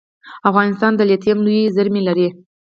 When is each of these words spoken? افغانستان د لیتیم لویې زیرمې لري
افغانستان 0.49 0.91
د 0.95 1.01
لیتیم 1.09 1.37
لویې 1.45 1.73
زیرمې 1.75 2.01
لري 2.07 2.27